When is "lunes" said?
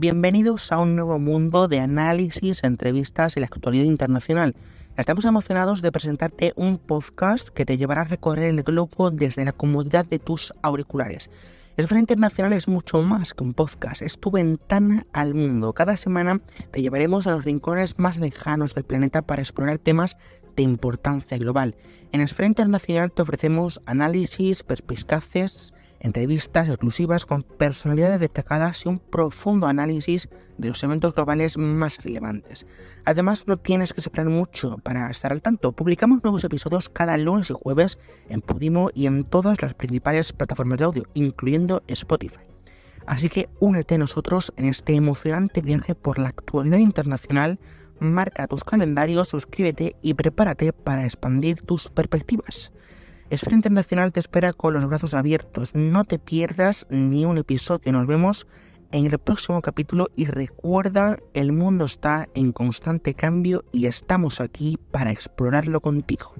37.16-37.50